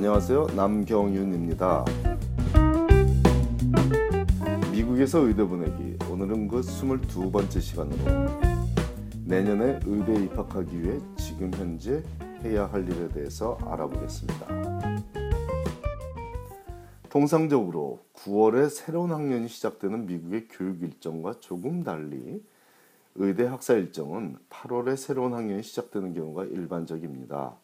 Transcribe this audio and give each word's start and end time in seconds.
안녕하세요. 0.00 0.46
남경윤입니다. 0.56 1.84
미국에서 4.72 5.18
의대 5.18 5.44
보내기. 5.44 5.98
오늘은 6.10 6.48
그 6.48 6.62
22번째 6.62 7.60
시간으로 7.60 8.30
내년에 9.26 9.78
의대 9.84 10.14
입학하기 10.14 10.82
위해 10.82 10.98
지금 11.18 11.52
현재 11.52 12.02
해야 12.42 12.64
할 12.64 12.90
일에 12.90 13.10
대해서 13.10 13.58
알아보겠습니다. 13.60 14.46
통상적으로 17.10 18.02
9월에 18.14 18.70
새로운 18.70 19.12
학년이 19.12 19.48
시작되는 19.48 20.06
미국의 20.06 20.48
교육 20.48 20.80
일정과 20.80 21.40
조금 21.40 21.84
달리 21.84 22.42
의대 23.16 23.44
학사 23.44 23.74
일정은 23.74 24.38
8월에 24.48 24.96
새로운 24.96 25.34
학년이 25.34 25.62
시작되는 25.62 26.14
경우가 26.14 26.44
일반적입니다. 26.46 27.54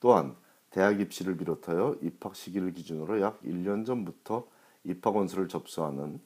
또한 0.00 0.34
대학 0.76 1.00
입시를 1.00 1.38
비롯하여 1.38 1.96
입학 2.02 2.36
시기를 2.36 2.74
기준으로 2.74 3.22
약 3.22 3.40
1년 3.40 3.86
전부터 3.86 4.46
입학 4.84 5.16
원서를 5.16 5.48
접수하는 5.48 6.20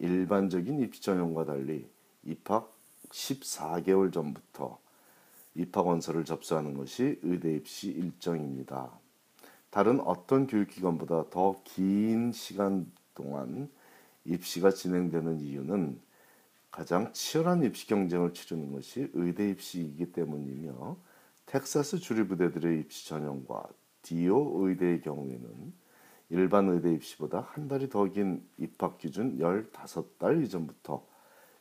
일반적인 0.00 0.80
입시 0.80 1.00
전형과 1.00 1.46
달리 1.46 1.88
입학 2.22 2.76
14개월 3.08 4.12
전부터 4.12 4.78
입학 5.54 5.86
원서를 5.86 6.26
접수하는 6.26 6.76
것이 6.76 7.18
의대 7.22 7.54
입시 7.54 7.88
일정입니다. 7.88 8.90
다른 9.70 9.98
어떤 10.00 10.46
교육기관보다 10.46 11.30
더 11.30 11.62
긴 11.64 12.32
시간 12.32 12.92
동안 13.14 13.70
입시가 14.26 14.72
진행되는 14.72 15.40
이유는 15.40 15.98
가장 16.70 17.14
치열한 17.14 17.64
입시 17.64 17.86
경쟁을 17.86 18.34
치르는 18.34 18.72
것이 18.72 19.10
의대 19.14 19.48
입시이기 19.48 20.12
때문이며 20.12 20.98
텍사스 21.46 22.00
주립 22.00 22.28
부대들의 22.28 22.78
입시 22.80 23.08
전형과 23.08 23.66
디오 24.06 24.64
의대의 24.64 25.00
경우에는 25.00 25.72
일반 26.28 26.68
의대 26.68 26.92
입시보다 26.92 27.40
한 27.40 27.66
달이 27.66 27.88
더 27.88 28.06
긴 28.06 28.48
입학 28.56 28.98
기준 28.98 29.36
15달 29.38 30.44
이전부터 30.44 31.04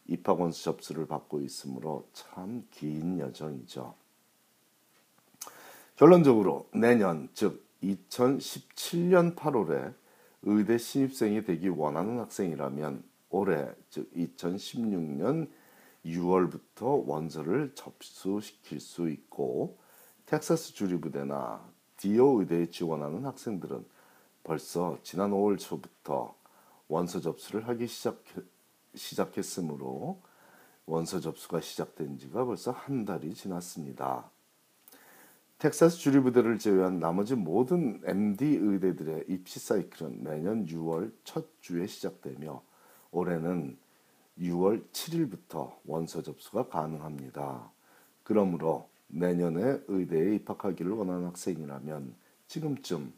입학 0.06 0.40
원서 0.40 0.62
접수를 0.62 1.08
받고 1.08 1.42
있으므로 1.42 2.08
참 2.14 2.64
긴 2.70 3.18
여정이죠. 3.18 3.96
결론적으로 5.96 6.70
내년 6.72 7.30
즉 7.34 7.66
2017년 7.82 9.36
8월에 9.36 9.96
의대 10.44 10.78
신입생이 10.78 11.46
되기 11.46 11.70
원하는 11.70 12.20
학생이라면 12.20 13.04
올해 13.30 13.72
즉 13.90 14.12
2016년 14.14 15.50
6월부터 16.06 17.08
원서를 17.08 17.72
접수시킬 17.74 18.80
수 18.80 19.10
있고 19.10 19.80
텍사스 20.28 20.74
주립부대나 20.74 21.75
디오 21.98 22.40
의대에 22.40 22.68
지원하는 22.68 23.26
학생들은 23.26 23.86
벌써 24.44 24.98
지난 25.02 25.32
5월 25.32 25.58
초부터 25.58 26.36
원서 26.88 27.20
접수를 27.20 27.68
하기 27.68 27.88
시작, 27.88 28.24
시작했으므로 28.94 30.22
원서 30.86 31.20
접수가 31.20 31.62
시작된 31.62 32.20
지가 32.20 32.46
벌써 32.46 32.72
한 32.72 33.06
달이 33.06 33.34
지났습니다. 33.34 34.30
텍사스 35.58 35.98
주립부대를 35.98 36.60
제외한 36.60 37.00
나머지 37.00 37.34
모든 37.34 38.02
MD 38.06 38.58
의대들의 38.58 39.26
입시 39.30 39.60
사이클은 39.60 40.24
매년 40.24 40.66
6월 40.66 41.12
첫 41.24 41.48
주에 41.62 41.88
시작되며 41.88 42.62
올해는 43.12 43.78
6월 44.38 44.84
7일부터 44.92 45.74
원서 45.86 46.22
접수가 46.22 46.68
가능합니다. 46.68 47.72
그러므로 48.24 48.90
내년에 49.08 49.82
의대에 49.88 50.36
입학하기를 50.36 50.92
원하는 50.92 51.26
학생이라면 51.28 52.16
지금쯤 52.48 53.14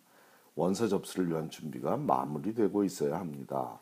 원서 0.55 0.87
접수를 0.87 1.29
위한 1.29 1.49
준비가 1.49 1.97
마무리되고 1.97 2.83
있어야 2.83 3.19
합니다. 3.19 3.79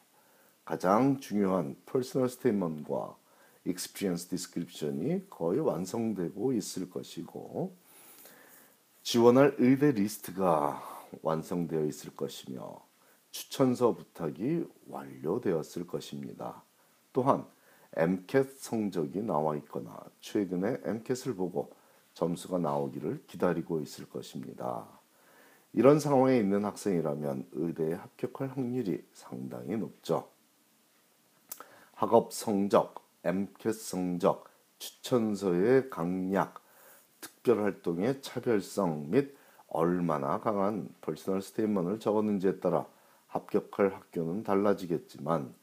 가장 0.65 1.19
중요한 1.19 1.75
personal 1.85 2.27
statement와 2.29 3.15
experience 3.65 4.27
description이 4.29 5.29
거의 5.29 5.59
완성되고 5.59 6.53
있을 6.53 6.89
것이고 6.89 7.75
지원할 9.03 9.55
의대 9.59 9.91
리스트가 9.91 10.81
완성되어 11.21 11.85
있을 11.85 12.15
것이며 12.15 12.83
추천서 13.31 13.95
부탁이 13.95 14.65
완료되었을 14.87 15.87
것입니다. 15.87 16.63
또한 17.13 17.45
MCAT 17.95 18.55
성적이 18.57 19.21
나와 19.21 19.55
있거나 19.57 19.97
최근에 20.19 20.81
MCAT을 20.83 21.35
보고 21.35 21.71
점수가 22.15 22.57
나오기를 22.57 23.25
기다리고 23.27 23.81
있을 23.81 24.09
것입니다. 24.09 24.87
이런 25.73 25.99
상황에 25.99 26.37
있는 26.37 26.65
학생이라면 26.65 27.49
의대에 27.51 27.93
합격할 27.93 28.49
확률이 28.49 29.05
상당히 29.13 29.75
높죠. 29.77 30.27
학업 31.93 32.33
성적, 32.33 33.05
MCAT 33.23 33.77
성적, 33.77 34.45
추천서의 34.79 35.89
강약, 35.89 36.61
특별 37.19 37.61
활동의 37.61 38.21
차별성 38.21 39.11
및 39.11 39.35
얼마나 39.67 40.39
강한 40.39 40.89
personal 41.01 41.41
statement를 41.41 41.99
적었는지에 41.99 42.59
따라 42.59 42.87
합격할 43.27 43.93
학교는 43.93 44.43
달라지겠지만 44.43 45.53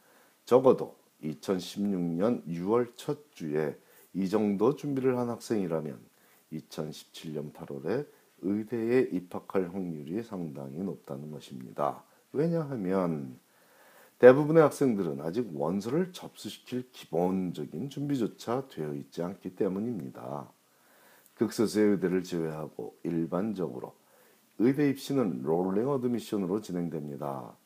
적어도 0.44 0.96
2016년 1.22 2.44
6월 2.46 2.92
첫 2.96 3.32
주에 3.32 3.78
이 4.12 4.28
정도 4.28 4.76
준비를 4.76 5.16
한 5.16 5.30
학생이라면 5.30 6.11
2017년 6.52 7.52
8월에 7.52 8.06
의대에 8.42 9.08
입학할 9.12 9.72
확률이 9.72 10.22
상당히 10.22 10.78
높다는 10.78 11.30
것입니다. 11.30 12.02
왜냐하면 12.32 13.38
대부분의 14.18 14.62
학생들은 14.62 15.20
아직 15.20 15.50
원서를 15.52 16.12
접수시킬 16.12 16.90
기본적인 16.92 17.90
준비조차 17.90 18.68
되어 18.68 18.94
있지 18.94 19.22
않기 19.22 19.56
때문입니다. 19.56 20.48
극소수의 21.34 21.92
의대를 21.92 22.22
제외하고 22.22 22.96
일반적으로 23.02 23.94
의대 24.58 24.88
입시는 24.90 25.42
rolling 25.42 25.88
admission으로 25.88 26.60
진행됩니다. 26.60 27.56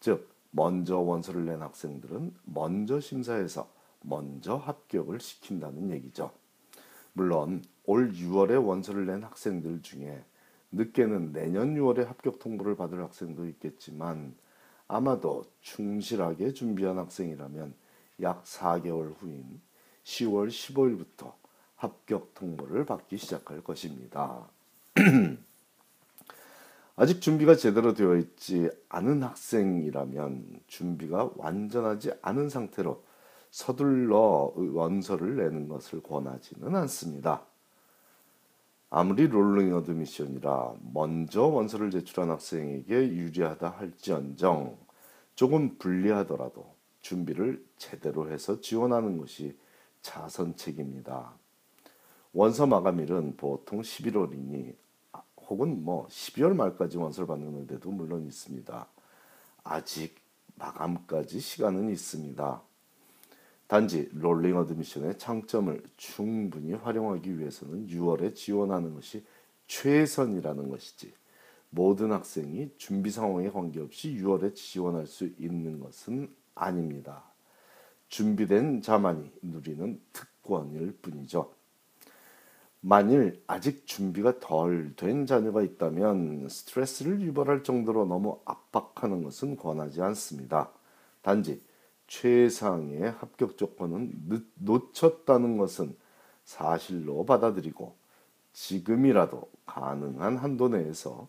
즉 0.00 0.28
먼저 0.50 0.98
원서를 0.98 1.44
낸 1.44 1.62
학생들은 1.62 2.34
먼저 2.44 2.98
심사해서 2.98 3.70
먼저 4.00 4.56
합격을 4.56 5.20
시킨다는 5.20 5.90
얘기죠. 5.90 6.32
물론 7.12 7.62
올 7.84 8.12
6월에 8.12 8.64
원서를 8.64 9.06
낸 9.06 9.22
학생들 9.22 9.82
중에 9.82 10.24
늦게는 10.72 11.32
내년 11.32 11.74
6월에 11.74 12.06
합격 12.06 12.38
통보를 12.38 12.76
받을 12.76 13.02
학생도 13.02 13.46
있겠지만 13.46 14.34
아마도 14.88 15.44
충실하게 15.60 16.52
준비한 16.52 16.98
학생이라면 16.98 17.74
약 18.22 18.44
4개월 18.44 19.14
후인 19.18 19.60
10월 20.04 20.48
15일부터 20.48 21.32
합격 21.76 22.34
통보를 22.34 22.86
받기 22.86 23.16
시작할 23.16 23.62
것입니다. 23.62 24.48
아직 26.94 27.20
준비가 27.20 27.56
제대로 27.56 27.94
되어 27.94 28.16
있지 28.16 28.70
않은 28.88 29.22
학생이라면 29.22 30.60
준비가 30.66 31.30
완전하지 31.36 32.12
않은 32.22 32.48
상태로 32.48 33.02
서둘러 33.52 34.54
원서를 34.56 35.36
내는 35.36 35.68
것을 35.68 36.02
권하지는 36.02 36.74
않습니다. 36.74 37.44
아무리 38.88 39.28
rolling 39.28 39.76
admission이라 39.76 40.74
먼저 40.92 41.44
원서를 41.44 41.90
제출한 41.90 42.30
학생에게 42.30 42.94
유리하다 43.08 43.68
할지언정 43.68 44.78
조금 45.34 45.76
불리하더라도 45.76 46.74
준비를 47.00 47.62
제대로 47.76 48.30
해서 48.30 48.60
지원하는 48.60 49.18
것이 49.18 49.56
차선책입니다. 50.00 51.32
원서 52.32 52.66
마감일은 52.66 53.36
보통 53.36 53.82
11월이니 53.82 54.74
혹은 55.48 55.84
뭐 55.84 56.06
12월 56.08 56.54
말까지 56.54 56.96
원서를 56.96 57.26
받는 57.26 57.60
의대도 57.60 57.90
물론 57.90 58.26
있습니다. 58.26 58.86
아직 59.64 60.16
마감까지 60.54 61.38
시간은 61.38 61.90
있습니다. 61.90 62.71
단지 63.72 64.06
rolling 64.12 64.54
admission의 64.58 65.16
장점을 65.16 65.82
충분히 65.96 66.74
활용하기 66.74 67.38
위해서는 67.38 67.86
6월에 67.86 68.34
지원하는 68.34 68.92
것이 68.92 69.24
최선이라는 69.66 70.68
것이지 70.68 71.14
모든 71.70 72.12
학생이 72.12 72.72
준비 72.76 73.08
상황에 73.08 73.48
관계없이 73.48 74.14
6월에 74.16 74.54
지원할 74.54 75.06
수 75.06 75.24
있는 75.38 75.80
것은 75.80 76.28
아닙니다. 76.54 77.24
준비된 78.08 78.82
자만이 78.82 79.32
누리는 79.40 79.98
특권일 80.12 80.98
뿐이죠. 81.00 81.54
만일 82.82 83.42
아직 83.46 83.86
준비가 83.86 84.38
덜 84.38 84.92
된 84.96 85.24
자녀가 85.24 85.62
있다면 85.62 86.46
스트레스를 86.50 87.22
유발할 87.22 87.62
정도로 87.62 88.04
너무 88.04 88.38
압박하는 88.44 89.22
것은 89.22 89.56
권하지 89.56 90.02
않습니다. 90.02 90.70
단지 91.22 91.62
최상의 92.12 93.10
합격 93.12 93.56
조건은 93.56 94.12
놓쳤다는 94.56 95.56
것은 95.56 95.96
사실로 96.44 97.24
받아들이고 97.24 97.96
지금이라도 98.52 99.48
가능한 99.64 100.36
한도 100.36 100.68
내에서 100.68 101.26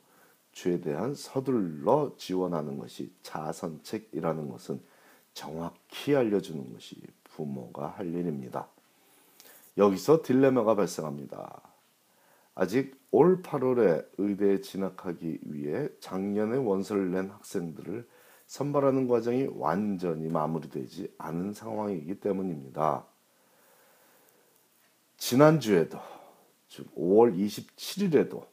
최대한 0.51 1.15
서둘러 1.15 2.13
지원하는 2.17 2.77
것이 2.77 3.13
자선책이라는 3.21 4.49
것은 4.49 4.81
정확히 5.33 6.17
알려주는 6.17 6.73
것이 6.73 7.01
부모가 7.23 7.87
할 7.87 8.13
일입니다. 8.13 8.67
여기서 9.77 10.21
딜레마가 10.21 10.75
발생합니다. 10.75 11.61
아직 12.55 12.99
올 13.09 13.41
8월에 13.41 14.05
의대에 14.17 14.59
진학하기 14.59 15.39
위해 15.45 15.87
작년에 16.01 16.57
원서를 16.57 17.09
낸 17.09 17.29
학생들을 17.29 18.05
선발하는 18.53 19.07
과정이 19.07 19.47
완전히 19.55 20.29
마무리되지 20.29 21.15
않은 21.17 21.53
상황이기 21.53 22.19
때문입니다. 22.19 23.03
지난주에도 25.17 25.97
즉 26.67 26.93
5월 26.93 27.35
27일에도 27.35 28.45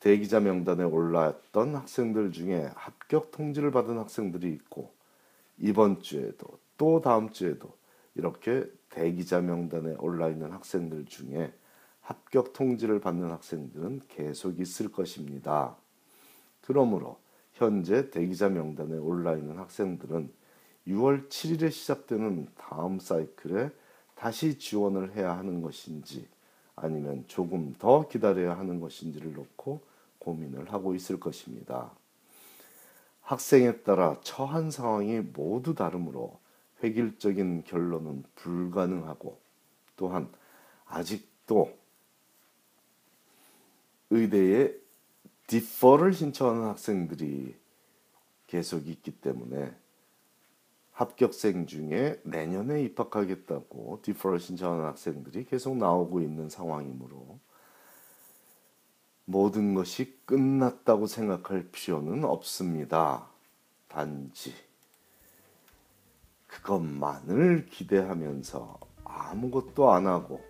대기자 0.00 0.40
명단에 0.40 0.82
올랐던 0.82 1.76
학생들 1.76 2.32
중에 2.32 2.68
합격 2.74 3.30
통지를 3.30 3.70
받은 3.70 3.98
학생들이 3.98 4.50
있고 4.54 4.92
이번 5.58 6.02
주에도 6.02 6.58
또 6.76 7.00
다음 7.00 7.30
주에도 7.30 7.72
이렇게 8.16 8.64
대기자 8.90 9.40
명단에 9.40 9.94
올라 10.00 10.28
있는 10.28 10.50
학생들 10.50 11.04
중에 11.04 11.52
합격 12.00 12.52
통지를 12.52 12.98
받는 12.98 13.30
학생들은 13.30 14.00
계속 14.08 14.58
있을 14.58 14.90
것입니다. 14.90 15.76
그러므로 16.62 17.22
현재 17.54 18.10
대기자 18.10 18.48
명단에 18.48 18.96
올라 18.96 19.36
있는 19.36 19.58
학생들은 19.58 20.30
6월 20.88 21.28
7일에 21.28 21.70
시작되는 21.70 22.48
다음 22.56 22.98
사이클에 22.98 23.70
다시 24.14 24.58
지원을 24.58 25.14
해야 25.16 25.36
하는 25.36 25.62
것인지 25.62 26.28
아니면 26.76 27.24
조금 27.28 27.74
더 27.78 28.06
기다려야 28.08 28.58
하는 28.58 28.80
것인지를 28.80 29.32
놓고 29.32 29.80
고민을 30.18 30.72
하고 30.72 30.94
있을 30.94 31.20
것입니다. 31.20 31.90
학생에 33.22 33.78
따라 33.78 34.16
처한 34.22 34.70
상황이 34.70 35.20
모두 35.20 35.74
다르므로 35.74 36.38
획일적인 36.82 37.64
결론은 37.64 38.24
불가능하고 38.34 39.38
또한 39.96 40.28
아직도 40.86 41.72
의대에 44.10 44.83
디퍼를 45.46 46.12
신청하는 46.12 46.64
학생들이 46.68 47.54
계속 48.46 48.86
있기 48.88 49.20
때문에 49.20 49.74
합격생 50.92 51.66
중에 51.66 52.20
내년에 52.22 52.82
입학하겠다고 52.84 54.00
디퍼를 54.02 54.38
신청하는 54.38 54.84
학생들이 54.84 55.44
계속 55.44 55.76
나오고 55.76 56.20
있는 56.20 56.48
상황이므로 56.48 57.38
모든 59.24 59.74
것이 59.74 60.16
끝났다고 60.24 61.06
생각할 61.06 61.68
필요는 61.72 62.24
없습니다. 62.24 63.28
단지 63.88 64.54
그것만을 66.46 67.66
기대하면서 67.66 68.78
아무것도 69.04 69.90
안 69.90 70.06
하고 70.06 70.40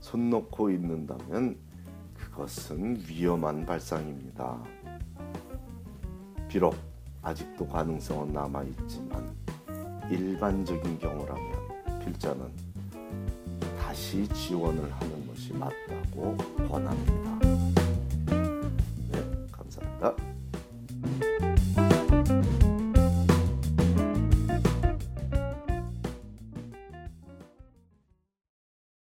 손 0.00 0.30
놓고 0.30 0.70
있는다면 0.70 1.69
그것은 2.30 3.02
위험한 3.06 3.66
발상입니다. 3.66 4.62
비록 6.48 6.74
아직도 7.22 7.66
가능성은 7.66 8.32
남아 8.32 8.62
있지만 8.64 9.34
일반적인 10.10 10.98
경우라면 10.98 12.00
필자는 12.04 12.50
다시 13.78 14.26
지원을 14.28 14.90
하는 14.90 15.26
것이 15.26 15.52
맞다고 15.52 16.36
권합니다. 16.68 17.38
네, 19.10 19.48
감사합니다. 19.52 20.29